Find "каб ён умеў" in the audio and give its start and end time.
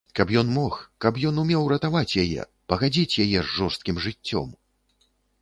1.03-1.67